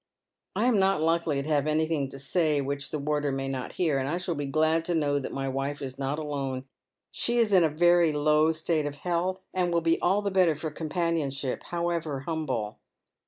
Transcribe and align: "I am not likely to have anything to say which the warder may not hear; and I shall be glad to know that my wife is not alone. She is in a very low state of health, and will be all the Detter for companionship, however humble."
"I 0.55 0.65
am 0.65 0.79
not 0.79 0.99
likely 0.99 1.43
to 1.43 1.49
have 1.49 1.67
anything 1.67 2.09
to 2.09 2.17
say 2.17 2.59
which 2.59 2.89
the 2.89 2.97
warder 2.97 3.31
may 3.31 3.47
not 3.47 3.73
hear; 3.73 3.99
and 3.99 4.09
I 4.09 4.17
shall 4.17 4.33
be 4.33 4.47
glad 4.47 4.83
to 4.85 4.95
know 4.95 5.19
that 5.19 5.31
my 5.31 5.47
wife 5.47 5.79
is 5.79 5.99
not 5.99 6.17
alone. 6.17 6.65
She 7.11 7.37
is 7.37 7.53
in 7.53 7.63
a 7.63 7.69
very 7.69 8.11
low 8.11 8.51
state 8.51 8.87
of 8.87 8.95
health, 9.05 9.45
and 9.53 9.71
will 9.71 9.79
be 9.81 10.01
all 10.01 10.23
the 10.23 10.31
Detter 10.31 10.55
for 10.57 10.71
companionship, 10.71 11.65
however 11.65 12.21
humble." 12.21 12.79